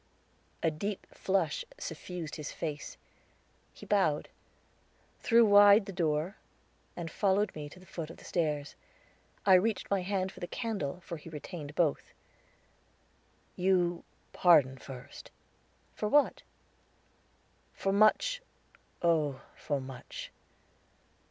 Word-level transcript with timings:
A 0.63 0.71
deep 0.71 1.05
flush 1.13 1.63
suffused 1.77 2.35
his 2.37 2.51
face. 2.51 2.97
He 3.71 3.85
bowed, 3.85 4.29
threw 5.19 5.45
wide 5.45 5.85
the 5.85 5.91
door, 5.91 6.37
and 6.95 7.11
followed 7.11 7.53
me 7.55 7.69
to 7.69 7.79
the 7.79 7.85
foot 7.85 8.09
of 8.09 8.17
the 8.17 8.25
stairs. 8.25 8.73
I 9.45 9.53
reached 9.53 9.91
my 9.91 10.01
hand 10.01 10.31
for 10.31 10.39
the 10.39 10.47
candle, 10.47 11.01
for 11.01 11.17
he 11.17 11.29
retained 11.29 11.75
both. 11.75 12.13
"You, 13.55 14.03
pardon 14.33 14.79
first." 14.79 15.29
"For 15.93 16.09
what?" 16.09 16.41
"For 17.71 17.91
much? 17.93 18.41
oh 19.03 19.43
for 19.55 19.79
much." 19.79 20.31